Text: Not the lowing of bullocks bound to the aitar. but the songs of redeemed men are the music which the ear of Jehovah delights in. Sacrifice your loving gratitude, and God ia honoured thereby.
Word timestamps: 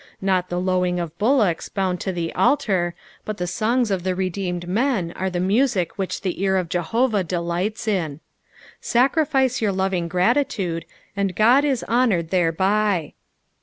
Not 0.19 0.49
the 0.49 0.59
lowing 0.59 0.99
of 0.99 1.15
bullocks 1.19 1.69
bound 1.69 2.01
to 2.01 2.11
the 2.11 2.33
aitar. 2.35 2.93
but 3.23 3.37
the 3.37 3.45
songs 3.45 3.91
of 3.91 4.03
redeemed 4.07 4.67
men 4.67 5.11
are 5.15 5.29
the 5.29 5.39
music 5.39 5.95
which 5.99 6.21
the 6.21 6.41
ear 6.41 6.57
of 6.57 6.69
Jehovah 6.69 7.23
delights 7.23 7.87
in. 7.87 8.19
Sacrifice 8.79 9.61
your 9.61 9.71
loving 9.71 10.07
gratitude, 10.07 10.85
and 11.15 11.35
God 11.35 11.65
ia 11.65 11.75
honoured 11.87 12.31
thereby. 12.31 13.13